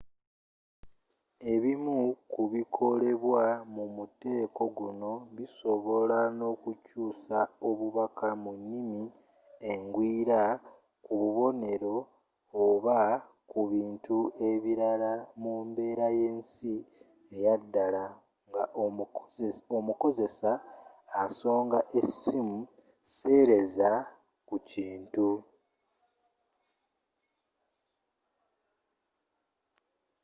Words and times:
ebimu 1.53 1.97
kubikolebwa 2.31 3.43
mumuteeko 3.73 4.63
guno 4.77 5.11
bisobola 5.35 6.19
n'okukyuusa 6.37 7.39
obubaka 7.69 8.27
mu 8.43 8.51
nimi 8.69 9.03
engwira 9.71 10.41
kububonero 11.05 11.95
oba 12.65 12.99
ebintu 13.61 14.17
ebirala 14.49 15.11
mumbeera 15.41 16.07
yensi 16.21 16.73
eyadala 17.33 18.03
nga 18.47 18.63
omukozesa 19.79 20.51
asonga 21.23 21.79
esimu 21.99 22.59
seereza 23.17 23.89
ku 24.47 24.55
kintu 24.69 25.29